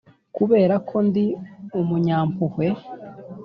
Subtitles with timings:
[0.35, 1.25] kuberako ndi
[1.81, 2.65] imunyampuwe